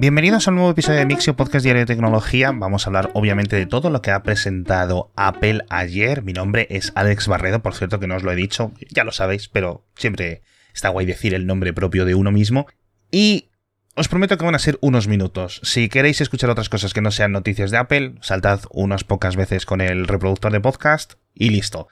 Bienvenidos 0.00 0.46
a 0.46 0.52
un 0.52 0.58
nuevo 0.58 0.70
episodio 0.70 1.00
de 1.00 1.06
Mixio 1.06 1.34
Podcast 1.34 1.64
Diario 1.64 1.80
de 1.80 1.86
Tecnología. 1.86 2.52
Vamos 2.54 2.86
a 2.86 2.88
hablar 2.88 3.10
obviamente 3.14 3.56
de 3.56 3.66
todo 3.66 3.90
lo 3.90 4.00
que 4.00 4.12
ha 4.12 4.22
presentado 4.22 5.10
Apple 5.16 5.64
ayer. 5.70 6.22
Mi 6.22 6.32
nombre 6.32 6.68
es 6.70 6.92
Alex 6.94 7.26
Barredo, 7.26 7.62
por 7.62 7.74
cierto 7.74 7.98
que 7.98 8.06
no 8.06 8.14
os 8.14 8.22
lo 8.22 8.30
he 8.30 8.36
dicho, 8.36 8.70
ya 8.90 9.02
lo 9.02 9.10
sabéis, 9.10 9.48
pero 9.48 9.84
siempre 9.96 10.42
está 10.72 10.90
guay 10.90 11.04
decir 11.04 11.34
el 11.34 11.48
nombre 11.48 11.72
propio 11.72 12.04
de 12.04 12.14
uno 12.14 12.30
mismo. 12.30 12.68
Y 13.10 13.48
os 13.96 14.06
prometo 14.06 14.38
que 14.38 14.44
van 14.44 14.54
a 14.54 14.60
ser 14.60 14.78
unos 14.82 15.08
minutos. 15.08 15.60
Si 15.64 15.88
queréis 15.88 16.20
escuchar 16.20 16.48
otras 16.48 16.68
cosas 16.68 16.94
que 16.94 17.00
no 17.00 17.10
sean 17.10 17.32
noticias 17.32 17.72
de 17.72 17.78
Apple, 17.78 18.14
saltad 18.20 18.60
unas 18.70 19.02
pocas 19.02 19.34
veces 19.34 19.66
con 19.66 19.80
el 19.80 20.06
reproductor 20.06 20.52
de 20.52 20.60
podcast 20.60 21.14
y 21.34 21.50
listo. 21.50 21.88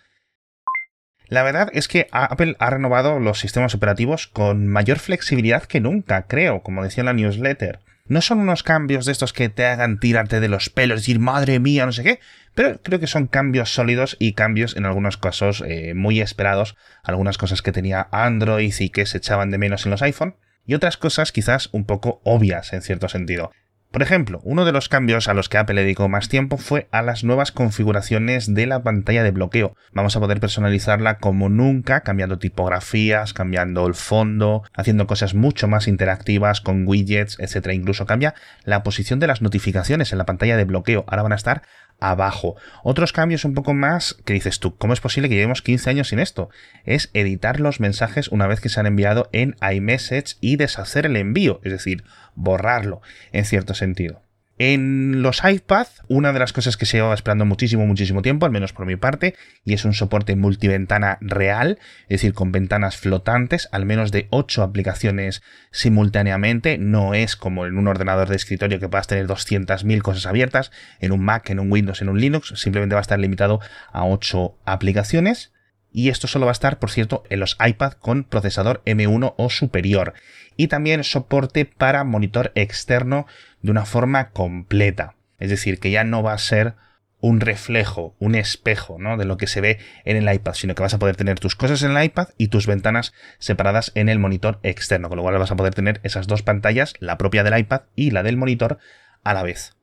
La 1.26 1.42
verdad 1.42 1.70
es 1.72 1.88
que 1.88 2.06
Apple 2.12 2.54
ha 2.60 2.70
renovado 2.70 3.18
los 3.18 3.40
sistemas 3.40 3.74
operativos 3.74 4.28
con 4.28 4.68
mayor 4.68 5.00
flexibilidad 5.00 5.64
que 5.64 5.80
nunca, 5.80 6.28
creo, 6.28 6.62
como 6.62 6.84
decía 6.84 7.02
en 7.02 7.06
la 7.06 7.12
newsletter. 7.12 7.80
No 8.08 8.20
son 8.20 8.38
unos 8.38 8.62
cambios 8.62 9.04
de 9.04 9.12
estos 9.12 9.32
que 9.32 9.48
te 9.48 9.66
hagan 9.66 9.98
tirarte 9.98 10.38
de 10.38 10.48
los 10.48 10.70
pelos, 10.70 11.00
decir 11.00 11.18
madre 11.18 11.58
mía, 11.58 11.86
no 11.86 11.92
sé 11.92 12.04
qué, 12.04 12.20
pero 12.54 12.80
creo 12.82 13.00
que 13.00 13.08
son 13.08 13.26
cambios 13.26 13.74
sólidos 13.74 14.16
y 14.20 14.34
cambios 14.34 14.76
en 14.76 14.86
algunos 14.86 15.16
casos 15.16 15.62
eh, 15.66 15.92
muy 15.94 16.20
esperados, 16.20 16.76
algunas 17.02 17.36
cosas 17.36 17.62
que 17.62 17.72
tenía 17.72 18.08
Android 18.12 18.72
y 18.78 18.90
que 18.90 19.06
se 19.06 19.18
echaban 19.18 19.50
de 19.50 19.58
menos 19.58 19.84
en 19.84 19.90
los 19.90 20.02
iPhone, 20.02 20.36
y 20.64 20.74
otras 20.74 20.96
cosas 20.96 21.32
quizás 21.32 21.68
un 21.72 21.84
poco 21.84 22.20
obvias 22.24 22.72
en 22.72 22.82
cierto 22.82 23.08
sentido. 23.08 23.50
Por 23.90 24.02
ejemplo, 24.02 24.40
uno 24.44 24.64
de 24.64 24.72
los 24.72 24.88
cambios 24.88 25.28
a 25.28 25.34
los 25.34 25.48
que 25.48 25.58
Apple 25.58 25.80
dedicó 25.80 26.08
más 26.08 26.28
tiempo 26.28 26.58
fue 26.58 26.86
a 26.90 27.02
las 27.02 27.24
nuevas 27.24 27.52
configuraciones 27.52 28.52
de 28.52 28.66
la 28.66 28.82
pantalla 28.82 29.22
de 29.22 29.30
bloqueo. 29.30 29.74
Vamos 29.92 30.16
a 30.16 30.20
poder 30.20 30.38
personalizarla 30.38 31.18
como 31.18 31.48
nunca, 31.48 32.02
cambiando 32.02 32.38
tipografías, 32.38 33.32
cambiando 33.32 33.86
el 33.86 33.94
fondo, 33.94 34.64
haciendo 34.74 35.06
cosas 35.06 35.34
mucho 35.34 35.66
más 35.68 35.88
interactivas 35.88 36.60
con 36.60 36.86
widgets, 36.86 37.38
etc. 37.38 37.72
Incluso 37.72 38.06
cambia 38.06 38.34
la 38.64 38.82
posición 38.82 39.18
de 39.18 39.28
las 39.28 39.40
notificaciones 39.40 40.12
en 40.12 40.18
la 40.18 40.26
pantalla 40.26 40.56
de 40.56 40.64
bloqueo. 40.64 41.04
Ahora 41.06 41.22
van 41.22 41.32
a 41.32 41.36
estar 41.36 41.62
abajo. 42.00 42.56
Otros 42.82 43.12
cambios 43.12 43.44
un 43.44 43.54
poco 43.54 43.74
más 43.74 44.16
que 44.24 44.34
dices 44.34 44.60
tú, 44.60 44.76
¿cómo 44.76 44.92
es 44.92 45.00
posible 45.00 45.28
que 45.28 45.34
llevemos 45.34 45.62
15 45.62 45.90
años 45.90 46.08
sin 46.08 46.18
esto? 46.18 46.50
Es 46.84 47.10
editar 47.14 47.60
los 47.60 47.80
mensajes 47.80 48.28
una 48.28 48.46
vez 48.46 48.60
que 48.60 48.68
se 48.68 48.80
han 48.80 48.86
enviado 48.86 49.28
en 49.32 49.56
iMessage 49.60 50.36
y 50.40 50.56
deshacer 50.56 51.06
el 51.06 51.16
envío, 51.16 51.60
es 51.64 51.72
decir, 51.72 52.04
borrarlo 52.36 53.02
en 53.32 53.44
cierto 53.44 53.74
sentido. 53.74 54.22
En 54.58 55.20
los 55.20 55.42
iPad, 55.44 55.86
una 56.08 56.32
de 56.32 56.38
las 56.38 56.54
cosas 56.54 56.78
que 56.78 56.86
se 56.86 56.96
lleva 56.96 57.12
esperando 57.12 57.44
muchísimo, 57.44 57.86
muchísimo 57.86 58.22
tiempo, 58.22 58.46
al 58.46 58.52
menos 58.52 58.72
por 58.72 58.86
mi 58.86 58.96
parte, 58.96 59.34
y 59.66 59.74
es 59.74 59.84
un 59.84 59.92
soporte 59.92 60.34
multiventana 60.34 61.18
real, 61.20 61.78
es 62.04 62.20
decir, 62.20 62.32
con 62.32 62.52
ventanas 62.52 62.96
flotantes, 62.96 63.68
al 63.70 63.84
menos 63.84 64.12
de 64.12 64.28
8 64.30 64.62
aplicaciones 64.62 65.42
simultáneamente, 65.72 66.78
no 66.78 67.12
es 67.12 67.36
como 67.36 67.66
en 67.66 67.76
un 67.76 67.86
ordenador 67.86 68.30
de 68.30 68.36
escritorio 68.36 68.80
que 68.80 68.88
puedas 68.88 69.08
tener 69.08 69.26
200.000 69.26 70.00
cosas 70.00 70.24
abiertas, 70.24 70.72
en 71.00 71.12
un 71.12 71.22
Mac, 71.22 71.50
en 71.50 71.60
un 71.60 71.70
Windows, 71.70 72.00
en 72.00 72.08
un 72.08 72.18
Linux, 72.18 72.54
simplemente 72.56 72.94
va 72.94 73.00
a 73.00 73.02
estar 73.02 73.18
limitado 73.18 73.60
a 73.92 74.06
8 74.06 74.56
aplicaciones. 74.64 75.52
Y 75.96 76.10
esto 76.10 76.26
solo 76.26 76.44
va 76.44 76.50
a 76.50 76.52
estar, 76.52 76.78
por 76.78 76.90
cierto, 76.90 77.24
en 77.30 77.40
los 77.40 77.56
iPad 77.58 77.94
con 77.94 78.24
procesador 78.24 78.82
M1 78.84 79.32
o 79.38 79.48
superior. 79.48 80.12
Y 80.54 80.68
también 80.68 81.04
soporte 81.04 81.64
para 81.64 82.04
monitor 82.04 82.52
externo 82.54 83.26
de 83.62 83.70
una 83.70 83.86
forma 83.86 84.28
completa. 84.28 85.14
Es 85.38 85.48
decir, 85.48 85.80
que 85.80 85.90
ya 85.90 86.04
no 86.04 86.22
va 86.22 86.34
a 86.34 86.38
ser 86.38 86.74
un 87.20 87.40
reflejo, 87.40 88.14
un 88.18 88.34
espejo, 88.34 88.98
¿no? 88.98 89.16
De 89.16 89.24
lo 89.24 89.38
que 89.38 89.46
se 89.46 89.62
ve 89.62 89.78
en 90.04 90.18
el 90.18 90.30
iPad, 90.30 90.52
sino 90.52 90.74
que 90.74 90.82
vas 90.82 90.92
a 90.92 90.98
poder 90.98 91.16
tener 91.16 91.40
tus 91.40 91.56
cosas 91.56 91.82
en 91.82 91.96
el 91.96 92.04
iPad 92.04 92.28
y 92.36 92.48
tus 92.48 92.66
ventanas 92.66 93.14
separadas 93.38 93.90
en 93.94 94.10
el 94.10 94.18
monitor 94.18 94.60
externo, 94.62 95.08
con 95.08 95.16
lo 95.16 95.22
cual 95.22 95.38
vas 95.38 95.50
a 95.50 95.56
poder 95.56 95.72
tener 95.72 96.00
esas 96.02 96.26
dos 96.26 96.42
pantallas, 96.42 96.92
la 97.00 97.16
propia 97.16 97.42
del 97.42 97.58
iPad 97.58 97.84
y 97.94 98.10
la 98.10 98.22
del 98.22 98.36
monitor, 98.36 98.76
a 99.24 99.32
la 99.32 99.42
vez. 99.42 99.75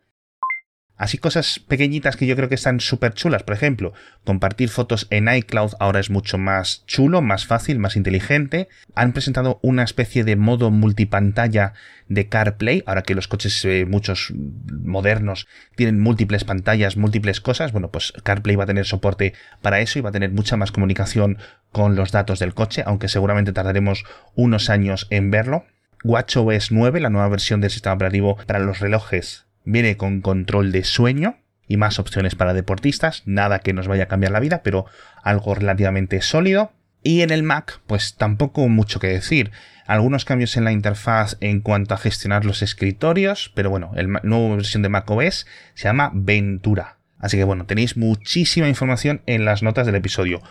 Así 0.95 1.17
cosas 1.17 1.59
pequeñitas 1.59 2.16
que 2.16 2.27
yo 2.27 2.36
creo 2.36 2.49
que 2.49 2.55
están 2.55 2.80
súper 2.80 3.13
chulas. 3.13 3.41
Por 3.41 3.55
ejemplo, 3.55 3.94
compartir 4.23 4.69
fotos 4.69 5.08
en 5.09 5.27
iCloud 5.27 5.73
ahora 5.79 6.00
es 6.00 6.12
mucho 6.12 6.38
más 6.38 6.85
chulo, 6.85 7.22
más 7.22 7.47
fácil, 7.47 7.79
más 7.79 7.95
inteligente. 7.95 8.69
Han 8.94 9.12
presentado 9.12 9.59
una 9.63 9.84
especie 9.84 10.23
de 10.23 10.35
modo 10.35 10.69
multipantalla 10.69 11.73
de 12.09 12.28
CarPlay. 12.28 12.84
Ahora 12.85 13.01
que 13.01 13.16
los 13.16 13.28
coches, 13.28 13.66
eh, 13.66 13.85
muchos 13.90 14.34
modernos, 14.67 15.47
tienen 15.75 16.00
múltiples 16.00 16.44
pantallas, 16.44 16.96
múltiples 16.96 17.41
cosas. 17.41 17.72
Bueno, 17.72 17.90
pues 17.90 18.13
CarPlay 18.23 18.56
va 18.56 18.66
a 18.66 18.67
tener 18.67 18.85
soporte 18.85 19.34
para 19.63 19.79
eso 19.79 19.97
y 19.97 20.03
va 20.03 20.09
a 20.09 20.13
tener 20.13 20.31
mucha 20.31 20.57
más 20.57 20.72
comunicación 20.72 21.40
con 21.72 21.96
los 21.96 22.12
datos 22.12 22.38
del 22.38 22.53
coche, 22.53 22.84
aunque 22.85 23.07
seguramente 23.07 23.51
tardaremos 23.51 24.03
unos 24.35 24.69
años 24.69 25.07
en 25.09 25.31
verlo. 25.31 25.66
WatchOS 26.03 26.72
9, 26.72 27.00
la 27.00 27.09
nueva 27.09 27.29
versión 27.29 27.62
del 27.62 27.72
sistema 27.72 27.96
operativo 27.96 28.38
para 28.46 28.59
los 28.59 28.79
relojes 28.79 29.47
Viene 29.66 29.97
con 29.97 30.22
control 30.22 30.72
de 30.72 30.84
sueño 30.84 31.38
y 31.68 31.78
más 31.78 32.00
opciones 32.00 32.35
para 32.35 32.53
deportistas, 32.53 33.24
nada 33.25 33.59
que 33.59 33.74
nos 33.74 33.88
vaya 33.88 34.03
a 34.03 34.07
cambiar 34.07 34.31
la 34.31 34.40
vida, 34.40 34.62
pero 34.63 34.85
algo 35.24 35.56
relativamente 35.56 36.22
sólido. 36.22 36.72
Y 37.01 37.22
en 37.22 37.31
el 37.31 37.44
Mac, 37.44 37.81
pues 37.88 38.16
tampoco 38.16 38.68
mucho 38.69 39.00
que 39.00 39.07
decir. 39.07 39.52
Algunos 39.85 40.23
cambios 40.23 40.56
en 40.56 40.63
la 40.63 40.72
interfaz 40.72 41.35
en 41.41 41.59
cuanto 41.59 41.94
a 41.94 41.97
gestionar 41.97 42.46
los 42.46 42.62
escritorios, 42.62 43.52
pero 43.56 43.69
bueno, 43.69 43.91
la 43.94 44.22
nueva 44.23 44.56
versión 44.56 44.84
de 44.84 44.90
Mac 44.90 45.09
OS 45.09 45.46
se 45.73 45.84
llama 45.84 46.12
Ventura. 46.13 46.97
Así 47.19 47.38
que 47.38 47.44
bueno, 47.44 47.66
tenéis 47.66 47.97
muchísima 47.97 48.69
información 48.69 49.22
en 49.25 49.46
las 49.46 49.63
notas 49.63 49.85
del 49.85 49.96
episodio. 49.96 50.41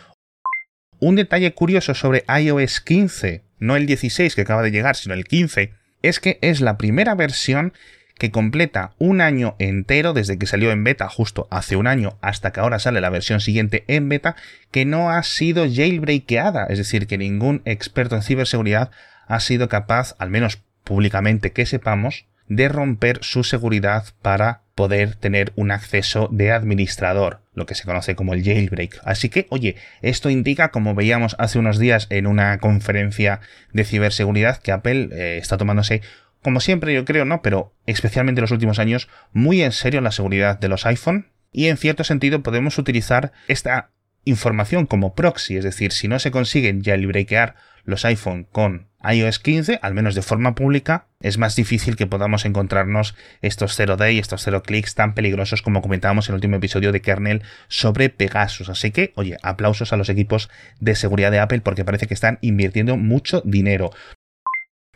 Un 1.01 1.17
detalle 1.17 1.53
curioso 1.53 1.95
sobre 1.95 2.25
iOS 2.29 2.81
15, 2.81 3.43
no 3.59 3.77
el 3.77 3.87
16 3.87 4.35
que 4.35 4.43
acaba 4.43 4.63
de 4.63 4.71
llegar, 4.71 4.97
sino 4.97 5.15
el 5.15 5.25
15, 5.25 5.73
es 6.03 6.21
que 6.21 6.39
es 6.43 6.61
la 6.61 6.79
primera 6.79 7.15
versión 7.15 7.73
que 8.23 8.31
completa 8.31 8.93
un 8.99 9.21
año 9.21 9.57
entero 9.59 10.13
desde 10.13 10.39
que 10.39 10.47
salió 10.47 10.71
en 10.71 10.85
beta 10.85 11.09
justo 11.09 11.49
hace 11.51 11.75
un 11.75 11.89
año 11.89 12.19
hasta 12.21 12.53
que 12.53 12.61
ahora 12.61 12.79
sale 12.79 13.01
la 13.01 13.11
versión 13.11 13.41
siguiente 13.41 13.83
en 13.89 14.09
beta 14.09 14.37
que 14.71 14.85
no 14.85 15.11
ha 15.11 15.21
sido 15.25 15.65
jailbreakeada, 15.69 16.67
es 16.67 16.79
decir, 16.79 17.09
que 17.09 17.19
ningún 17.19 17.63
experto 17.65 18.15
en 18.15 18.23
ciberseguridad 18.23 18.93
ha 19.27 19.41
sido 19.41 19.69
capaz, 19.69 20.15
al 20.21 20.31
menos 20.31 20.63
públicamente 20.85 21.51
que 21.51 21.67
sepamos, 21.67 22.27
de 22.47 22.69
romper 22.69 23.19
su 23.23 23.43
seguridad 23.43 24.05
para 24.23 24.61
poder 24.77 25.17
tener 25.17 25.53
un 25.57 25.73
acceso 25.73 26.29
de 26.31 26.53
administrador, 26.53 27.41
lo 27.55 27.67
que 27.67 27.75
se 27.75 27.87
conoce 27.87 28.15
como 28.15 28.35
el 28.35 28.45
jailbreak. 28.45 29.01
Así 29.05 29.31
que, 29.31 29.49
oye, 29.51 29.75
esto 30.01 30.31
indica, 30.31 30.71
como 30.71 30.95
veíamos 30.95 31.35
hace 31.41 31.59
unos 31.59 31.81
días 31.81 32.07
en 32.09 32.29
una 32.29 32.57
conferencia 32.59 33.41
de 33.73 33.83
ciberseguridad, 33.83 34.59
que 34.59 34.71
Apple 34.71 35.09
eh, 35.11 35.39
está 35.39 35.57
tomándose 35.57 36.03
como 36.43 36.61
siempre 36.61 36.95
yo 36.95 37.05
creo, 37.05 37.25
¿no? 37.25 37.43
Pero 37.43 37.75
especialmente 37.87 38.41
en 38.41 38.43
los 38.43 38.51
últimos 38.51 38.79
años, 38.79 39.09
muy 39.33 39.63
en 39.63 39.73
serio 39.73 40.01
la 40.01 40.13
seguridad 40.13 40.59
de 40.59 40.69
los 40.69 40.87
iPhone 40.87 41.29
y 41.53 41.69
en 41.69 41.77
cierto 41.77 42.05
sentido 42.05 42.43
podemos 42.43 42.79
utilizar 42.79 43.33
esta 43.49 43.91
información 44.25 44.87
como 44.87 45.15
proxy, 45.15 45.57
es 45.57 45.65
decir, 45.65 45.93
si 45.93 46.09
no 46.09 46.19
se 46.19 46.31
consiguen 46.31 46.83
jailbreakear 46.83 47.55
los 47.85 48.05
iPhone 48.05 48.47
con 48.51 48.89
iOS 49.03 49.41
15, 49.41 49.81
al 49.83 49.95
menos 49.95 50.15
de 50.15 50.23
forma 50.23 50.55
pública, 50.55 51.07
es 51.21 51.39
más 51.39 51.57
difícil 51.57 51.97
que 51.97 52.07
podamos 52.07 52.45
encontrarnos 52.45 53.17
estos 53.41 53.79
0day, 53.79 54.21
estos 54.21 54.43
0 54.45 54.63
clics 54.63 54.95
tan 54.95 55.15
peligrosos 55.15 55.63
como 55.63 55.83
comentábamos 55.83 56.29
en 56.29 56.35
el 56.35 56.37
último 56.37 56.57
episodio 56.57 56.93
de 56.93 57.01
kernel 57.01 57.43
sobre 57.67 58.11
Pegasus. 58.11 58.69
Así 58.69 58.93
que, 58.93 59.13
oye, 59.17 59.37
aplausos 59.43 59.93
a 59.93 59.97
los 59.97 60.09
equipos 60.09 60.51
de 60.79 60.95
seguridad 60.95 61.33
de 61.33 61.41
Apple 61.41 61.63
porque 61.63 61.85
parece 61.85 62.07
que 62.07 62.15
están 62.15 62.39
invirtiendo 62.43 62.97
mucho 62.97 63.43
dinero. 63.45 63.91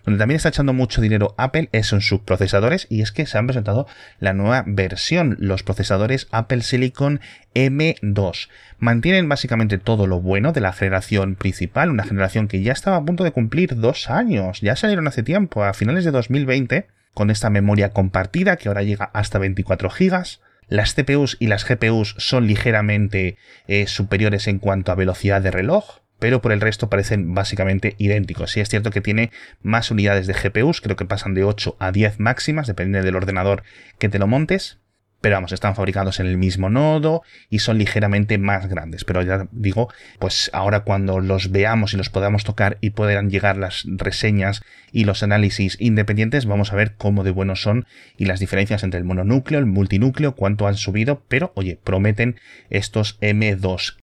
Donde 0.07 0.21
también 0.21 0.37
está 0.37 0.51
echando 0.51 0.73
mucho 0.73 1.01
dinero 1.01 1.35
Apple 1.37 1.69
es 1.73 1.93
en 1.93 2.01
sus 2.01 2.21
procesadores 2.21 2.87
y 2.89 3.03
es 3.03 3.11
que 3.11 3.27
se 3.27 3.39
han 3.39 3.49
presentado 3.49 3.89
la 4.21 4.35
nueva 4.35 4.63
versión, 4.65 5.37
los 5.41 5.65
procesadores 5.65 6.29
Apple 6.31 6.63
Silicon 6.63 7.21
M2. 7.57 8.49
Mantienen 8.79 9.29
básicamente 9.29 9.79
todo 9.79 10.07
lo 10.07 10.21
bueno 10.21 10.53
de 10.53 10.61
la 10.61 10.73
generación 10.73 11.35
principal, 11.35 11.91
una 11.91 12.05
generación 12.05 12.47
que 12.47 12.63
ya 12.63 12.73
estaba 12.73 12.99
a 12.99 13.05
punto 13.05 13.25
de 13.25 13.33
cumplir 13.33 13.75
dos 13.75 14.09
años, 14.09 14.61
ya 14.61 14.77
salieron 14.77 15.09
hace 15.09 15.25
tiempo, 15.25 15.65
a 15.65 15.75
finales 15.75 16.05
de 16.05 16.13
2020, 16.13 16.87
con 17.13 17.31
esta 17.31 17.51
memoria 17.51 17.91
compartida 17.91 18.57
que 18.59 18.69
ahora 18.69 18.85
llega 18.85 19.11
hasta 19.13 19.41
24 19.41 19.91
GB. 19.91 20.25
Las 20.69 20.95
CPUs 20.95 21.37
y 21.41 21.49
las 21.49 21.65
GPUs 21.65 22.15
son 22.19 22.47
ligeramente 22.47 23.39
eh, 23.67 23.89
superiores 23.89 24.47
en 24.47 24.61
cuanto 24.61 24.93
a 24.93 24.97
velocidad 24.97 25.43
de 25.43 25.51
reloj, 25.51 25.99
pero 26.19 26.41
por 26.41 26.53
el 26.53 26.61
resto 26.61 26.89
parecen 26.89 27.35
básicamente 27.35 27.95
idénticos. 27.99 28.53
Sí 28.53 28.61
es 28.61 28.69
cierto 28.69 28.91
que 28.91 29.01
tiene 29.01 29.31
más 29.63 29.91
unidades 29.91 30.27
de 30.27 30.35
GPUs, 30.35 30.81
creo 30.81 30.97
que 30.97 31.05
pasan 31.05 31.35
de 31.35 31.45
8 31.45 31.77
a 31.79 31.93
10 31.93 32.21
máximas, 32.21 32.67
depende 32.67 33.03
del 33.03 33.17
ordenador 33.17 33.63
que 33.99 34.09
te 34.09 34.19
lo 34.19 34.27
montes. 34.27 34.79
Pero 35.23 35.37
vamos, 35.37 35.53
están 35.53 35.75
fabricados 35.75 36.21
en 36.21 36.27
el 36.27 36.37
mismo 36.37 36.69
nodo 36.69 37.23
y 37.49 37.61
son 37.61 37.79
ligeramente 37.79 38.37
más 38.37 38.69
grandes. 38.69 39.05
Pero 39.05 39.23
ya 39.23 39.49
digo, 39.51 39.89
pues 40.19 40.51
ahora 40.53 40.81
cuando 40.81 41.21
los 41.21 41.51
veamos 41.51 41.95
y 41.95 41.97
los 41.97 42.11
podamos 42.11 42.45
tocar 42.45 42.77
y 42.81 42.91
puedan 42.91 43.31
llegar 43.31 43.57
las 43.57 43.85
reseñas 43.87 44.63
y 44.93 45.05
los 45.05 45.23
análisis 45.23 45.79
independientes, 45.81 46.45
vamos 46.45 46.73
a 46.73 46.77
ver 46.77 46.95
cómo 46.97 47.25
de 47.25 47.31
buenos 47.31 47.63
son 47.63 47.87
y 48.17 48.27
las 48.27 48.41
diferencias 48.41 48.85
entre 48.85 48.99
el 48.99 49.05
mononúcleo, 49.05 49.59
el 49.59 49.67
multinúcleo, 49.67 50.37
cuánto 50.37 50.69
han 50.69 50.77
subido. 50.77 51.23
Pero 51.29 51.51
oye, 51.57 51.81
prometen 51.83 52.39
estos 52.69 53.19
M2 53.21 53.97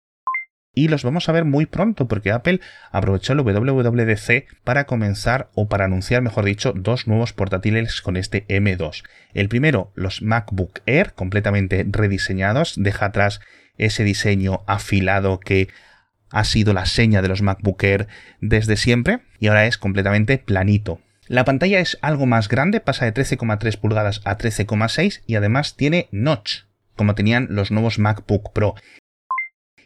y 0.74 0.88
los 0.88 1.04
vamos 1.04 1.28
a 1.28 1.32
ver 1.32 1.46
muy 1.46 1.66
pronto 1.66 2.08
porque 2.08 2.32
Apple 2.32 2.62
aprovechó 2.92 3.34
el 3.34 3.40
WWDC 3.40 4.46
para 4.64 4.86
comenzar 4.86 5.50
o 5.54 5.68
para 5.68 5.86
anunciar, 5.86 6.22
mejor 6.22 6.46
dicho, 6.46 6.74
dos 6.76 7.08
nuevos 7.08 7.34
portátiles 7.34 8.02
con 8.02 8.16
este 8.16 8.46
M2. 8.48 9.04
El 9.34 9.50
primero, 9.50 9.92
los 9.96 10.22
MacBook 10.22 10.80
Air, 10.86 11.14
completamente 11.14 11.86
rediseñados, 11.90 12.76
deja 12.78 13.08
atrás 13.08 13.42
ese 13.78 14.04
diseño 14.04 14.62
afilado 14.68 15.40
que 15.40 15.70
ha 16.30 16.44
sido 16.46 16.74
la 16.74 16.86
seña 16.86 17.22
de 17.22 17.28
los 17.28 17.42
MacBook 17.42 17.84
Air 17.84 18.08
desde 18.40 18.78
siempre 18.78 19.20
y 19.40 19.48
ahora 19.48 19.66
es 19.66 19.78
completamente 19.78 20.38
planito. 20.38 21.02
La 21.28 21.46
pantalla 21.46 21.80
es 21.80 21.98
algo 22.02 22.26
más 22.26 22.48
grande, 22.48 22.80
pasa 22.80 23.06
de 23.06 23.14
13,3 23.14 23.78
pulgadas 23.78 24.22
a 24.26 24.38
13,6 24.38 25.22
y 25.28 25.36
además 25.36 25.76
tiene 25.76 26.08
notch, 26.12 26.64
como 26.96 27.16
tenían 27.16 27.48
los 27.50 27.72
nuevos 27.72 28.00
MacBook 28.00 28.54
Pro. 28.54 28.76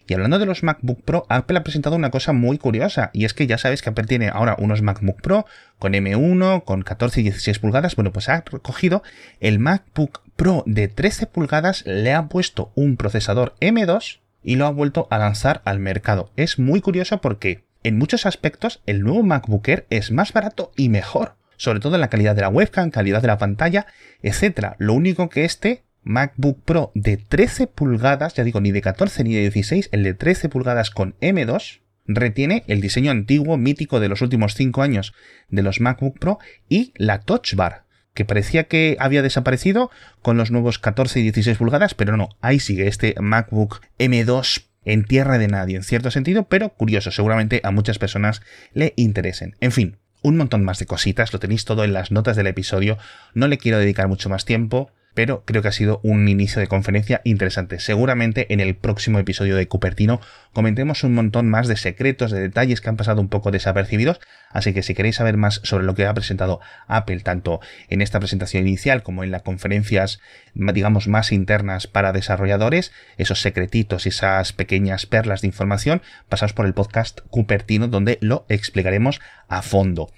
Y 0.07 0.13
hablando 0.13 0.37
de 0.37 0.45
los 0.45 0.61
MacBook 0.61 1.01
Pro, 1.03 1.25
Apple 1.29 1.57
ha 1.57 1.63
presentado 1.63 1.95
una 1.95 2.11
cosa 2.11 2.31
muy 2.31 2.57
curiosa, 2.57 3.09
y 3.13 3.25
es 3.25 3.33
que 3.33 3.47
ya 3.47 3.57
sabéis 3.57 3.81
que 3.81 3.89
Apple 3.89 4.05
tiene 4.05 4.29
ahora 4.29 4.55
unos 4.59 4.81
MacBook 4.81 5.21
Pro 5.21 5.45
con 5.79 5.93
M1, 5.93 6.63
con 6.63 6.83
14 6.83 7.21
y 7.21 7.23
16 7.23 7.59
pulgadas. 7.59 7.95
Bueno, 7.95 8.11
pues 8.11 8.29
ha 8.29 8.43
recogido 8.45 9.01
el 9.39 9.59
MacBook 9.59 10.21
Pro 10.35 10.63
de 10.67 10.87
13 10.87 11.27
pulgadas, 11.27 11.85
le 11.85 12.13
ha 12.13 12.27
puesto 12.27 12.71
un 12.75 12.97
procesador 12.97 13.55
M2 13.61 14.19
y 14.43 14.57
lo 14.57 14.67
ha 14.67 14.71
vuelto 14.71 15.07
a 15.09 15.17
lanzar 15.17 15.61
al 15.65 15.79
mercado. 15.79 16.31
Es 16.35 16.59
muy 16.59 16.81
curioso 16.81 17.19
porque 17.19 17.63
en 17.83 17.97
muchos 17.97 18.25
aspectos 18.25 18.81
el 18.85 19.01
nuevo 19.01 19.23
MacBook 19.23 19.67
Air 19.67 19.87
es 19.89 20.11
más 20.11 20.33
barato 20.33 20.71
y 20.75 20.89
mejor, 20.89 21.35
sobre 21.57 21.79
todo 21.79 21.95
en 21.95 22.01
la 22.01 22.09
calidad 22.09 22.35
de 22.35 22.41
la 22.41 22.49
webcam, 22.49 22.91
calidad 22.91 23.21
de 23.21 23.27
la 23.27 23.37
pantalla, 23.39 23.87
etc. 24.21 24.73
Lo 24.77 24.93
único 24.93 25.29
que 25.29 25.45
este 25.45 25.83
MacBook 26.05 26.63
Pro 26.63 26.91
de 26.95 27.17
13 27.17 27.67
pulgadas, 27.67 28.35
ya 28.35 28.43
digo, 28.45 28.61
ni 28.61 28.71
de 28.71 28.81
14 28.81 29.23
ni 29.23 29.33
de 29.33 29.41
16, 29.41 29.89
el 29.91 30.03
de 30.03 30.13
13 30.13 30.47
pulgadas 30.47 30.91
con 30.91 31.15
M2, 31.19 31.81
retiene 32.07 32.63
el 32.67 32.79
diseño 32.79 33.11
antiguo, 33.11 33.57
mítico 33.57 33.99
de 33.99 34.07
los 34.07 34.21
últimos 34.21 34.53
5 34.53 34.81
años 34.81 35.13
de 35.49 35.63
los 35.63 35.81
MacBook 35.81 36.19
Pro 36.19 36.39
y 36.69 36.93
la 36.95 37.19
Touch 37.19 37.55
Bar, 37.55 37.83
que 38.13 38.23
parecía 38.23 38.65
que 38.65 38.95
había 38.99 39.23
desaparecido 39.23 39.91
con 40.21 40.37
los 40.37 40.51
nuevos 40.51 40.79
14 40.79 41.19
y 41.19 41.23
16 41.23 41.57
pulgadas, 41.57 41.95
pero 41.95 42.15
no, 42.15 42.29
ahí 42.39 42.59
sigue 42.59 42.87
este 42.87 43.15
MacBook 43.19 43.81
M2 43.99 44.65
en 44.85 45.03
tierra 45.03 45.39
de 45.39 45.47
nadie, 45.47 45.75
en 45.75 45.83
cierto 45.83 46.11
sentido, 46.11 46.43
pero 46.43 46.69
curioso, 46.69 47.11
seguramente 47.11 47.59
a 47.63 47.71
muchas 47.71 47.97
personas 47.97 48.43
le 48.73 48.93
interesen. 48.95 49.55
En 49.59 49.71
fin, 49.71 49.97
un 50.21 50.37
montón 50.37 50.63
más 50.63 50.79
de 50.79 50.85
cositas, 50.85 51.33
lo 51.33 51.39
tenéis 51.39 51.65
todo 51.65 51.83
en 51.83 51.93
las 51.93 52.11
notas 52.11 52.35
del 52.35 52.47
episodio, 52.47 52.97
no 53.33 53.47
le 53.47 53.57
quiero 53.57 53.79
dedicar 53.79 54.07
mucho 54.07 54.29
más 54.29 54.45
tiempo, 54.45 54.91
pero 55.15 55.43
creo 55.45 55.63
que 55.63 55.69
ha 55.69 55.71
sido 55.71 55.99
un 56.03 56.27
inicio 56.27 56.59
de 56.59 56.67
conferencia 56.67 57.21
interesante. 57.23 57.79
Seguramente 57.79 58.53
en 58.53 58.59
el 58.59 58.75
próximo 58.75 59.17
episodio 59.17 59.55
de 59.55 59.67
Cupertino 59.67 60.21
comentemos 60.53 61.03
un 61.03 61.15
montón 61.15 61.49
más 61.49 61.67
de 61.67 61.77
secretos, 61.77 62.29
de 62.29 62.41
detalles 62.41 62.81
que 62.81 62.89
han 62.89 62.97
pasado 62.97 63.21
un 63.21 63.29
poco 63.29 63.49
desapercibidos, 63.49 64.19
así 64.51 64.73
que 64.73 64.83
si 64.83 64.93
queréis 64.93 65.15
saber 65.15 65.37
más 65.37 65.61
sobre 65.63 65.85
lo 65.85 65.95
que 65.95 66.05
ha 66.05 66.13
presentado 66.13 66.59
Apple, 66.87 67.21
tanto 67.21 67.61
en 67.89 68.01
esta 68.01 68.19
presentación 68.19 68.67
inicial 68.67 69.01
como 69.01 69.23
en 69.23 69.31
las 69.31 69.41
conferencias, 69.41 70.19
digamos, 70.53 71.07
más 71.07 71.31
internas 71.31 71.87
para 71.87 72.11
desarrolladores, 72.11 72.91
esos 73.17 73.41
secretitos 73.41 74.05
y 74.05 74.09
esas 74.09 74.53
pequeñas 74.53 75.05
perlas 75.05 75.41
de 75.41 75.47
información, 75.47 76.01
pasaos 76.29 76.53
por 76.53 76.65
el 76.65 76.73
podcast 76.73 77.21
Cupertino 77.29 77.87
donde 77.87 78.17
lo 78.21 78.45
explicaremos 78.49 79.21
a 79.47 79.61
fondo. 79.61 80.11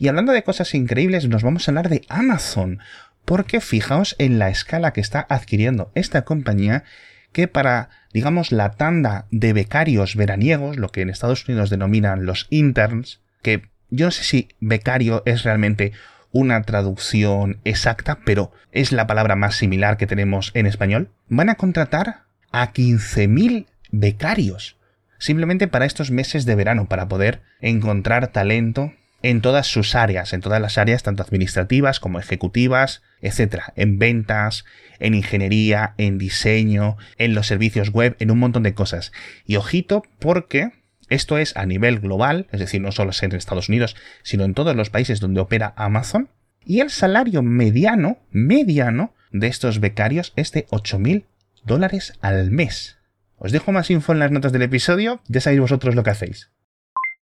Y 0.00 0.06
hablando 0.06 0.32
de 0.32 0.44
cosas 0.44 0.74
increíbles, 0.74 1.28
nos 1.28 1.42
vamos 1.42 1.66
a 1.66 1.72
hablar 1.72 1.88
de 1.88 2.02
Amazon, 2.08 2.78
porque 3.28 3.60
fijaos 3.60 4.16
en 4.18 4.38
la 4.38 4.48
escala 4.48 4.94
que 4.94 5.02
está 5.02 5.26
adquiriendo 5.28 5.92
esta 5.94 6.22
compañía 6.22 6.84
que 7.30 7.46
para, 7.46 7.90
digamos, 8.14 8.52
la 8.52 8.70
tanda 8.70 9.26
de 9.30 9.52
becarios 9.52 10.16
veraniegos, 10.16 10.78
lo 10.78 10.88
que 10.88 11.02
en 11.02 11.10
Estados 11.10 11.46
Unidos 11.46 11.68
denominan 11.68 12.24
los 12.24 12.46
interns, 12.48 13.20
que 13.42 13.68
yo 13.90 14.06
no 14.06 14.12
sé 14.12 14.24
si 14.24 14.48
becario 14.60 15.22
es 15.26 15.42
realmente 15.42 15.92
una 16.32 16.62
traducción 16.62 17.60
exacta, 17.64 18.20
pero 18.24 18.50
es 18.72 18.92
la 18.92 19.06
palabra 19.06 19.36
más 19.36 19.56
similar 19.56 19.98
que 19.98 20.06
tenemos 20.06 20.50
en 20.54 20.64
español, 20.64 21.10
van 21.28 21.50
a 21.50 21.56
contratar 21.56 22.22
a 22.50 22.72
15.000 22.72 23.66
becarios 23.90 24.78
simplemente 25.18 25.68
para 25.68 25.84
estos 25.84 26.10
meses 26.10 26.46
de 26.46 26.54
verano, 26.54 26.88
para 26.88 27.08
poder 27.08 27.42
encontrar 27.60 28.28
talento 28.28 28.94
en 29.22 29.40
todas 29.40 29.66
sus 29.66 29.94
áreas, 29.94 30.32
en 30.32 30.40
todas 30.40 30.60
las 30.60 30.78
áreas, 30.78 31.02
tanto 31.02 31.22
administrativas 31.22 32.00
como 32.00 32.18
ejecutivas, 32.18 33.02
etcétera, 33.20 33.72
en 33.76 33.98
ventas, 33.98 34.64
en 35.00 35.14
ingeniería, 35.14 35.94
en 35.98 36.18
diseño, 36.18 36.96
en 37.16 37.34
los 37.34 37.46
servicios 37.46 37.90
web, 37.90 38.16
en 38.20 38.30
un 38.30 38.38
montón 38.38 38.62
de 38.62 38.74
cosas. 38.74 39.12
Y 39.44 39.56
ojito, 39.56 40.02
porque 40.18 40.72
esto 41.08 41.38
es 41.38 41.56
a 41.56 41.66
nivel 41.66 42.00
global, 42.00 42.46
es 42.52 42.60
decir, 42.60 42.80
no 42.80 42.92
solo 42.92 43.12
en 43.20 43.34
Estados 43.34 43.68
Unidos, 43.68 43.96
sino 44.22 44.44
en 44.44 44.54
todos 44.54 44.76
los 44.76 44.90
países 44.90 45.20
donde 45.20 45.40
opera 45.40 45.74
Amazon. 45.76 46.28
Y 46.64 46.80
el 46.80 46.90
salario 46.90 47.42
mediano, 47.42 48.18
mediano, 48.30 49.14
de 49.30 49.46
estos 49.48 49.80
becarios 49.80 50.32
es 50.36 50.52
de 50.52 50.66
8.000 50.68 51.24
dólares 51.64 52.14
al 52.20 52.50
mes. 52.50 52.98
Os 53.36 53.52
dejo 53.52 53.72
más 53.72 53.90
info 53.90 54.12
en 54.12 54.18
las 54.18 54.30
notas 54.30 54.52
del 54.52 54.62
episodio, 54.62 55.20
ya 55.28 55.40
sabéis 55.40 55.60
vosotros 55.60 55.94
lo 55.94 56.02
que 56.02 56.10
hacéis. 56.10 56.50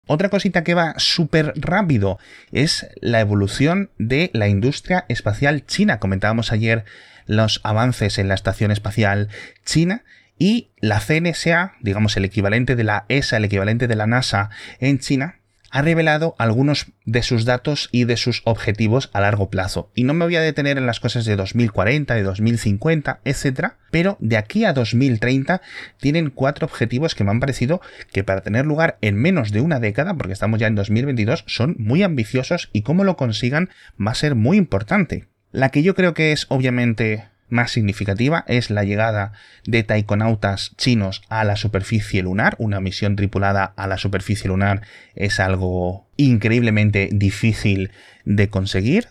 Otra 0.09 0.31
cosita 0.31 0.65
que 0.65 0.73
va 0.73 0.95
súper 0.97 1.53
rápido 1.55 2.19
es 2.51 2.89
la 3.03 3.21
evolución 3.21 3.91
de 3.99 4.31
la 4.33 4.49
industria 4.49 5.05
espacial 5.09 5.67
china. 5.67 6.01
Comentábamos 6.01 6.51
ayer 6.51 6.87
los 7.27 7.61
avances 7.63 8.19
en 8.19 8.27
la 8.27 8.35
estación 8.35 8.71
espacial 8.71 9.29
china 9.67 10.05
y 10.39 10.71
la 10.79 11.01
CNSA, 11.01 11.75
digamos 11.81 12.17
el 12.17 12.25
equivalente 12.25 12.75
de 12.75 12.85
la 12.85 13.05
ESA, 13.09 13.37
el 13.37 13.45
equivalente 13.45 13.87
de 13.87 13.97
la 13.97 14.07
NASA 14.07 14.49
en 14.81 14.99
China, 14.99 15.41
ha 15.71 15.83
revelado 15.83 16.35
algunos 16.39 16.87
de 17.05 17.23
sus 17.23 17.45
datos 17.45 17.89
y 17.93 18.05
de 18.05 18.17
sus 18.17 18.43
objetivos 18.45 19.11
a 19.13 19.21
largo 19.21 19.51
plazo. 19.51 19.91
Y 19.95 20.05
no 20.05 20.15
me 20.15 20.25
voy 20.25 20.37
a 20.37 20.41
detener 20.41 20.79
en 20.79 20.87
las 20.87 21.01
cosas 21.01 21.25
de 21.25 21.37
2040, 21.37 22.15
de 22.15 22.23
2050, 22.23 23.21
etc. 23.25 23.73
Pero 23.91 24.17
de 24.21 24.37
aquí 24.37 24.65
a 24.65 24.73
2030 24.73 25.61
tienen 25.99 26.31
cuatro 26.31 26.67
objetivos 26.67 27.15
que 27.15 27.25
me 27.25 27.31
han 27.31 27.41
parecido 27.41 27.81
que 28.13 28.25
para 28.25 28.41
tener 28.41 28.67
lugar 28.67 28.99
en 29.01 29.17
menos 29.17 29.53
de 29.53 29.61
una 29.61 29.81
década, 29.81 30.15
porque 30.15 30.33
estamos 30.33 30.59
ya 30.59 30.67
en 30.67 30.75
2022, 30.75 31.45
son 31.47 31.77
muy 31.79 32.03
ambiciosos 32.03 32.71
y 32.73 32.83
cómo 32.83 33.05
lo 33.05 33.17
consigan 33.17 33.71
va 34.01 34.13
a 34.13 34.15
ser 34.15 34.35
muy 34.35 34.57
importante. 34.57 35.29
La 35.51 35.71
que 35.71 35.83
yo 35.83 35.95
creo 35.95 36.15
que 36.15 36.33
es 36.33 36.47
obviamente 36.51 37.27
más 37.49 37.71
significativa 37.71 38.45
es 38.47 38.71
la 38.71 38.85
llegada 38.85 39.33
de 39.65 39.83
taikonautas 39.83 40.75
chinos 40.77 41.23
a 41.29 41.45
la 41.45 41.57
superficie 41.57 42.23
lunar. 42.23 42.57
Una 42.59 42.81
misión 42.81 43.17
tripulada 43.17 43.73
a 43.77 43.87
la 43.87 43.99
superficie 43.99 44.49
lunar 44.49 44.83
es 45.15 45.41
algo 45.41 46.09
increíblemente 46.17 47.09
difícil 47.13 47.91
de 48.25 48.49
conseguir. 48.49 49.09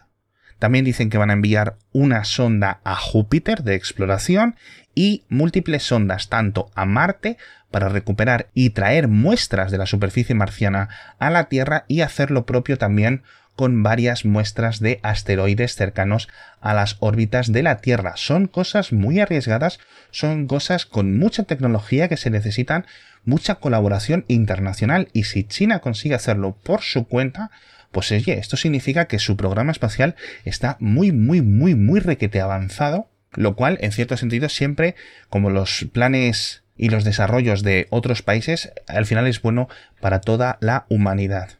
También 0.59 0.85
dicen 0.85 1.09
que 1.09 1.17
van 1.17 1.29
a 1.29 1.33
enviar 1.33 1.77
una 1.91 2.23
sonda 2.23 2.81
a 2.83 2.95
Júpiter 2.95 3.63
de 3.63 3.75
exploración 3.75 4.55
y 4.95 5.23
múltiples 5.29 5.83
sondas 5.83 6.29
tanto 6.29 6.71
a 6.73 6.85
Marte 6.85 7.37
para 7.69 7.89
recuperar 7.89 8.49
y 8.53 8.71
traer 8.71 9.07
muestras 9.07 9.71
de 9.71 9.77
la 9.77 9.85
superficie 9.85 10.33
marciana 10.33 10.89
a 11.19 11.29
la 11.29 11.49
Tierra 11.49 11.85
y 11.87 12.01
hacer 12.01 12.31
lo 12.31 12.45
propio 12.45 12.77
también 12.77 13.23
con 13.57 13.81
varias 13.81 14.23
muestras 14.23 14.79
de 14.79 14.99
asteroides 15.01 15.75
cercanos 15.75 16.29
a 16.61 16.75
las 16.75 16.95
órbitas 16.99 17.51
de 17.51 17.63
la 17.63 17.81
Tierra. 17.81 18.13
Son 18.15 18.47
cosas 18.47 18.93
muy 18.93 19.19
arriesgadas, 19.19 19.79
son 20.11 20.45
cosas 20.47 20.85
con 20.85 21.17
mucha 21.17 21.43
tecnología 21.43 22.07
que 22.07 22.17
se 22.17 22.29
necesitan 22.29 22.85
mucha 23.25 23.55
colaboración 23.55 24.25
internacional 24.27 25.09
y 25.11 25.23
si 25.23 25.43
China 25.43 25.79
consigue 25.79 26.13
hacerlo 26.13 26.55
por 26.63 26.81
su 26.81 27.07
cuenta, 27.07 27.49
pues 27.91 28.11
oye, 28.11 28.37
esto 28.37 28.57
significa 28.57 29.05
que 29.05 29.17
su 29.17 29.35
programa 29.35 29.71
espacial 29.71 30.15
está 30.45 30.77
muy, 30.79 31.11
muy, 31.11 31.41
muy, 31.41 31.73
muy 31.73 31.99
requete 31.99 32.39
avanzado, 32.39 33.09
lo 33.33 33.55
cual 33.55 33.79
en 33.81 33.91
cierto 33.91 34.17
sentido 34.17 34.49
siempre, 34.49 34.95
como 35.29 35.49
los 35.49 35.87
planes 35.91 36.63
y 36.77 36.89
los 36.89 37.03
desarrollos 37.03 37.63
de 37.63 37.87
otros 37.89 38.21
países, 38.21 38.71
al 38.87 39.07
final 39.07 39.25
es 39.25 39.41
bueno 39.41 39.67
para 39.99 40.21
toda 40.21 40.59
la 40.61 40.85
humanidad. 40.89 41.56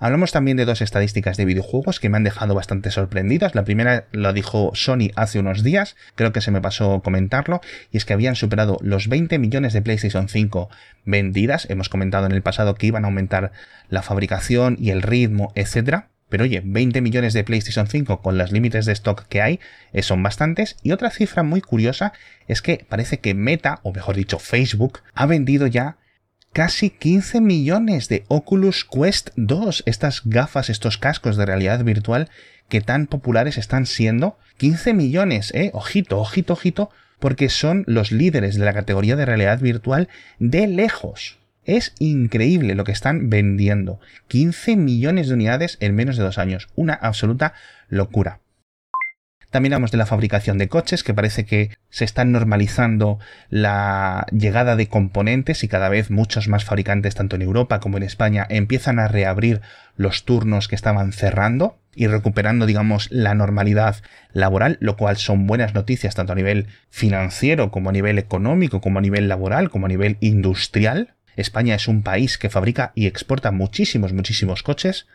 Hablamos 0.00 0.30
también 0.30 0.56
de 0.56 0.64
dos 0.64 0.80
estadísticas 0.80 1.36
de 1.36 1.44
videojuegos 1.44 1.98
que 1.98 2.08
me 2.08 2.16
han 2.16 2.22
dejado 2.22 2.54
bastante 2.54 2.92
sorprendidas. 2.92 3.56
La 3.56 3.64
primera 3.64 4.06
lo 4.12 4.32
dijo 4.32 4.70
Sony 4.74 5.10
hace 5.16 5.40
unos 5.40 5.64
días, 5.64 5.96
creo 6.14 6.32
que 6.32 6.40
se 6.40 6.52
me 6.52 6.60
pasó 6.60 7.02
comentarlo, 7.02 7.60
y 7.90 7.96
es 7.96 8.04
que 8.04 8.12
habían 8.12 8.36
superado 8.36 8.78
los 8.80 9.08
20 9.08 9.40
millones 9.40 9.72
de 9.72 9.82
PlayStation 9.82 10.28
5 10.28 10.68
vendidas. 11.04 11.68
Hemos 11.68 11.88
comentado 11.88 12.26
en 12.26 12.32
el 12.32 12.42
pasado 12.42 12.76
que 12.76 12.86
iban 12.86 13.04
a 13.04 13.08
aumentar 13.08 13.50
la 13.88 14.02
fabricación 14.02 14.76
y 14.78 14.90
el 14.90 15.02
ritmo, 15.02 15.52
etc. 15.56 16.04
Pero 16.28 16.44
oye, 16.44 16.62
20 16.64 17.00
millones 17.00 17.32
de 17.32 17.42
PlayStation 17.42 17.88
5 17.88 18.22
con 18.22 18.38
los 18.38 18.52
límites 18.52 18.86
de 18.86 18.92
stock 18.92 19.26
que 19.26 19.42
hay 19.42 19.58
eh, 19.92 20.02
son 20.02 20.22
bastantes. 20.22 20.76
Y 20.84 20.92
otra 20.92 21.10
cifra 21.10 21.42
muy 21.42 21.60
curiosa 21.60 22.12
es 22.46 22.62
que 22.62 22.86
parece 22.88 23.18
que 23.18 23.34
Meta, 23.34 23.80
o 23.82 23.92
mejor 23.92 24.14
dicho 24.14 24.38
Facebook, 24.38 25.00
ha 25.14 25.26
vendido 25.26 25.66
ya 25.66 25.96
casi 26.52 26.90
15 26.90 27.40
millones 27.40 28.08
de 28.08 28.24
Oculus 28.28 28.84
Quest 28.84 29.30
2, 29.36 29.84
estas 29.86 30.22
gafas, 30.24 30.70
estos 30.70 30.98
cascos 30.98 31.36
de 31.36 31.46
realidad 31.46 31.84
virtual 31.84 32.28
que 32.68 32.80
tan 32.80 33.06
populares 33.06 33.58
están 33.58 33.86
siendo. 33.86 34.38
15 34.58 34.94
millones, 34.94 35.52
eh, 35.54 35.70
ojito, 35.72 36.18
ojito, 36.18 36.54
ojito, 36.54 36.90
porque 37.18 37.48
son 37.48 37.84
los 37.86 38.12
líderes 38.12 38.56
de 38.56 38.64
la 38.64 38.74
categoría 38.74 39.16
de 39.16 39.26
realidad 39.26 39.60
virtual 39.60 40.08
de 40.38 40.66
lejos. 40.66 41.38
Es 41.64 41.94
increíble 41.98 42.74
lo 42.74 42.84
que 42.84 42.92
están 42.92 43.28
vendiendo. 43.28 44.00
15 44.28 44.76
millones 44.76 45.28
de 45.28 45.34
unidades 45.34 45.76
en 45.80 45.94
menos 45.94 46.16
de 46.16 46.24
dos 46.24 46.38
años. 46.38 46.68
Una 46.76 46.94
absoluta 46.94 47.52
locura. 47.88 48.40
También 49.50 49.72
hablamos 49.72 49.92
de 49.92 49.98
la 49.98 50.06
fabricación 50.06 50.58
de 50.58 50.68
coches, 50.68 51.02
que 51.02 51.14
parece 51.14 51.46
que 51.46 51.70
se 51.88 52.04
está 52.04 52.24
normalizando 52.24 53.18
la 53.48 54.26
llegada 54.30 54.76
de 54.76 54.88
componentes 54.88 55.64
y 55.64 55.68
cada 55.68 55.88
vez 55.88 56.10
muchos 56.10 56.48
más 56.48 56.64
fabricantes, 56.64 57.14
tanto 57.14 57.36
en 57.36 57.42
Europa 57.42 57.80
como 57.80 57.96
en 57.96 58.02
España, 58.02 58.46
empiezan 58.50 58.98
a 58.98 59.08
reabrir 59.08 59.62
los 59.96 60.26
turnos 60.26 60.68
que 60.68 60.74
estaban 60.74 61.12
cerrando 61.12 61.78
y 61.94 62.08
recuperando, 62.08 62.66
digamos, 62.66 63.10
la 63.10 63.34
normalidad 63.34 63.96
laboral, 64.32 64.76
lo 64.80 64.98
cual 64.98 65.16
son 65.16 65.46
buenas 65.46 65.74
noticias 65.74 66.14
tanto 66.14 66.34
a 66.34 66.36
nivel 66.36 66.66
financiero 66.90 67.70
como 67.70 67.88
a 67.88 67.92
nivel 67.92 68.18
económico, 68.18 68.82
como 68.82 68.98
a 68.98 69.02
nivel 69.02 69.28
laboral, 69.28 69.70
como 69.70 69.86
a 69.86 69.88
nivel 69.88 70.18
industrial. 70.20 71.14
España 71.36 71.74
es 71.74 71.88
un 71.88 72.02
país 72.02 72.36
que 72.36 72.50
fabrica 72.50 72.92
y 72.94 73.06
exporta 73.06 73.50
muchísimos, 73.50 74.12
muchísimos 74.12 74.62
coches. 74.62 75.06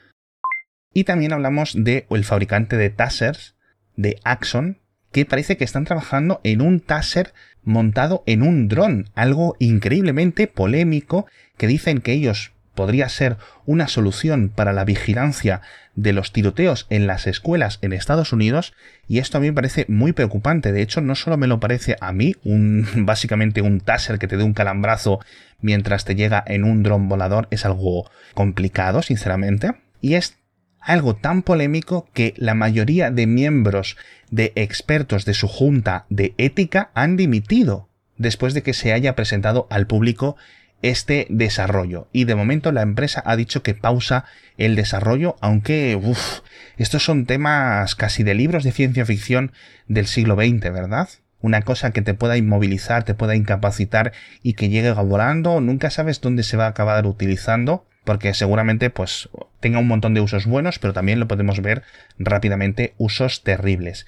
Y 0.91 1.03
también 1.03 1.33
hablamos 1.33 1.73
de 1.77 2.07
el 2.09 2.23
fabricante 2.23 2.77
de 2.77 2.89
tasers, 2.89 3.55
de 3.95 4.19
Axon 4.23 4.79
que 5.12 5.25
parece 5.25 5.57
que 5.57 5.63
están 5.63 5.85
trabajando 5.85 6.41
en 6.43 6.62
un 6.62 6.79
taser 6.79 7.33
montado 7.63 8.23
en 8.25 8.41
un 8.41 8.67
dron, 8.67 9.09
algo 9.15 9.55
increíblemente 9.59 10.47
polémico 10.47 11.27
que 11.55 11.67
dicen 11.67 12.01
que 12.01 12.13
ellos 12.13 12.51
podría 12.75 13.07
ser 13.07 13.38
una 13.65 13.88
solución 13.88 14.50
para 14.50 14.73
la 14.73 14.83
vigilancia 14.83 15.62
de 15.95 16.12
los 16.12 16.33
tiroteos 16.33 16.88
en 16.89 17.05
las 17.05 17.27
escuelas 17.27 17.77
en 17.83 17.93
Estados 17.93 18.33
Unidos 18.33 18.73
y 19.07 19.19
esto 19.19 19.38
a 19.38 19.41
mí 19.41 19.47
me 19.47 19.53
parece 19.53 19.85
muy 19.88 20.12
preocupante. 20.12 20.71
De 20.71 20.81
hecho, 20.81 21.00
no 21.01 21.13
solo 21.13 21.38
me 21.38 21.47
lo 21.47 21.59
parece 21.59 21.95
a 22.01 22.12
mí, 22.12 22.35
un 22.43 22.88
básicamente 23.05 23.62
un 23.62 23.79
taser 23.79 24.17
que 24.17 24.27
te 24.27 24.38
dé 24.38 24.43
un 24.43 24.53
calambrazo 24.53 25.19
mientras 25.62 26.05
te 26.05 26.15
llega 26.15 26.43
en 26.45 26.63
un 26.63 26.83
dron 26.83 27.07
volador 27.07 27.47
es 27.51 27.65
algo 27.65 28.09
complicado, 28.33 29.01
sinceramente, 29.01 29.75
y 30.01 30.15
es 30.15 30.38
algo 30.83 31.15
tan 31.15 31.41
polémico 31.41 32.07
que 32.13 32.33
la 32.37 32.53
mayoría 32.53 33.11
de 33.11 33.27
miembros 33.27 33.97
de 34.31 34.51
expertos 34.55 35.25
de 35.25 35.33
su 35.33 35.47
junta 35.47 36.05
de 36.09 36.33
ética 36.37 36.91
han 36.93 37.17
dimitido 37.17 37.89
después 38.17 38.53
de 38.53 38.63
que 38.63 38.73
se 38.73 38.93
haya 38.93 39.15
presentado 39.15 39.67
al 39.69 39.87
público 39.87 40.35
este 40.81 41.27
desarrollo. 41.29 42.07
Y 42.11 42.25
de 42.25 42.35
momento 42.35 42.71
la 42.71 42.81
empresa 42.81 43.23
ha 43.25 43.35
dicho 43.35 43.63
que 43.63 43.73
pausa 43.73 44.25
el 44.57 44.75
desarrollo, 44.75 45.35
aunque 45.39 45.95
uff, 45.95 46.41
estos 46.77 47.03
son 47.03 47.25
temas 47.25 47.95
casi 47.95 48.23
de 48.23 48.35
libros 48.35 48.63
de 48.63 48.71
ciencia 48.71 49.05
ficción 49.05 49.51
del 49.87 50.07
siglo 50.07 50.35
XX, 50.35 50.61
¿verdad? 50.73 51.09
Una 51.39 51.61
cosa 51.61 51.91
que 51.91 52.01
te 52.01 52.13
pueda 52.13 52.37
inmovilizar, 52.37 53.03
te 53.03 53.13
pueda 53.13 53.35
incapacitar 53.35 54.11
y 54.41 54.53
que 54.53 54.69
llegue 54.69 54.91
volando, 54.91 55.59
nunca 55.61 55.89
sabes 55.89 56.21
dónde 56.21 56.43
se 56.43 56.57
va 56.57 56.65
a 56.65 56.69
acabar 56.69 57.05
utilizando 57.05 57.85
porque 58.03 58.33
seguramente 58.33 58.89
pues 58.89 59.29
tenga 59.60 59.79
un 59.79 59.88
montón 59.88 60.13
de 60.13 60.22
usos 60.22 60.45
buenos, 60.45 60.79
pero 60.79 60.93
también 60.93 61.19
lo 61.19 61.27
podemos 61.27 61.62
ver 61.62 61.83
rápidamente 62.17 62.93
usos 62.98 63.43
terribles. 63.43 64.05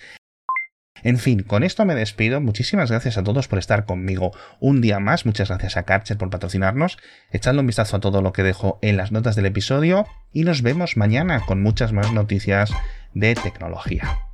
En 1.04 1.20
fin, 1.20 1.44
con 1.44 1.64
esto 1.64 1.86
me 1.86 1.94
despido. 1.94 2.42
Muchísimas 2.42 2.90
gracias 2.90 3.18
a 3.18 3.24
todos 3.24 3.48
por 3.48 3.60
estar 3.60 3.86
conmigo 3.86 4.32
un 4.60 4.82
día 4.82 5.00
más. 5.00 5.26
Muchas 5.26 5.50
gracias 5.50 5.78
a 5.78 5.84
Karcher 5.84 6.18
por 6.18 6.32
patrocinarnos. 6.32 6.98
Echadle 7.32 7.60
un 7.60 7.68
vistazo 7.68 7.98
a 7.98 8.00
todo 8.00 8.24
lo 8.24 8.34
que 8.34 8.44
dejo 8.44 8.80
en 8.82 8.98
las 8.98 9.12
notas 9.12 9.36
del 9.36 9.46
episodio 9.46 10.08
y 10.32 10.46
nos 10.46 10.64
vemos 10.64 10.98
mañana 10.98 11.42
con 11.42 11.62
muchas 11.62 11.94
más 11.94 12.12
noticias 12.12 12.72
de 13.14 13.36
tecnología. 13.36 14.25